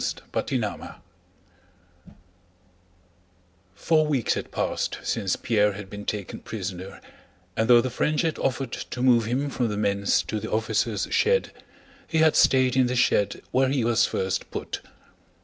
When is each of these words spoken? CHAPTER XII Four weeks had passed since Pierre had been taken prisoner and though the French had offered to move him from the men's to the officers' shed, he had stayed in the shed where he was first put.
CHAPTER 0.33 0.55
XII 0.59 2.13
Four 3.75 4.07
weeks 4.07 4.33
had 4.33 4.51
passed 4.51 4.97
since 5.03 5.35
Pierre 5.35 5.73
had 5.73 5.91
been 5.91 6.05
taken 6.05 6.39
prisoner 6.39 6.99
and 7.55 7.69
though 7.69 7.81
the 7.81 7.91
French 7.91 8.23
had 8.23 8.39
offered 8.39 8.71
to 8.71 9.01
move 9.03 9.25
him 9.25 9.51
from 9.51 9.67
the 9.67 9.77
men's 9.77 10.23
to 10.23 10.39
the 10.39 10.49
officers' 10.51 11.07
shed, 11.11 11.51
he 12.07 12.17
had 12.17 12.35
stayed 12.35 12.75
in 12.75 12.87
the 12.87 12.95
shed 12.95 13.43
where 13.51 13.69
he 13.69 13.83
was 13.85 14.07
first 14.07 14.49
put. 14.49 14.81